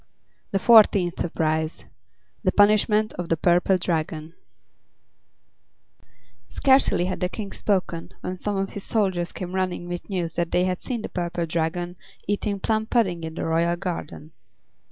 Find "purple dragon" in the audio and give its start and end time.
3.37-4.33, 11.09-11.97